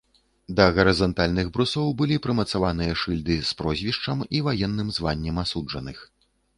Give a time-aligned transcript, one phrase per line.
[0.59, 6.07] Да гарызантальных брусоў былі прымацаваныя шыльды з прозвішчам і ваенным званнем асуджаных.